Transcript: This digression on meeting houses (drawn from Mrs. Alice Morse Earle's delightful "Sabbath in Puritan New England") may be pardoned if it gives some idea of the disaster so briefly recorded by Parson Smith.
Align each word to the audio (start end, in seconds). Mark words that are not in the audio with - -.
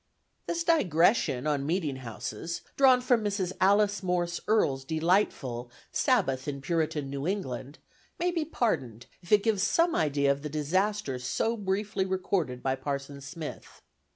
This 0.47 0.63
digression 0.63 1.45
on 1.45 1.63
meeting 1.63 1.97
houses 1.97 2.61
(drawn 2.75 3.01
from 3.01 3.23
Mrs. 3.23 3.53
Alice 3.61 4.01
Morse 4.01 4.41
Earle's 4.47 4.83
delightful 4.83 5.69
"Sabbath 5.91 6.47
in 6.47 6.59
Puritan 6.59 7.11
New 7.11 7.27
England") 7.27 7.77
may 8.19 8.31
be 8.31 8.43
pardoned 8.43 9.05
if 9.21 9.31
it 9.31 9.43
gives 9.43 9.61
some 9.61 9.93
idea 9.93 10.31
of 10.31 10.41
the 10.41 10.49
disaster 10.49 11.19
so 11.19 11.55
briefly 11.55 12.03
recorded 12.03 12.63
by 12.63 12.73
Parson 12.73 13.21
Smith. 13.21 13.83